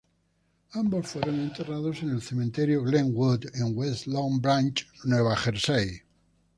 [0.73, 6.01] Ambos fueron enterrados en el Cementerio Glenwood en West Long Branch, Nueva Jersey.